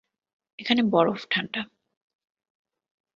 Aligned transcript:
এখানে 0.59 0.81
বরফ 0.83 1.21
ঠান্ডা। 1.29 1.61